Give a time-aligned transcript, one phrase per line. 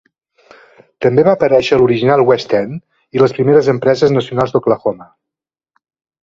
[1.05, 5.09] També va aparèixer a l'original West End i les primeres empreses nacionals d'Oklahoma!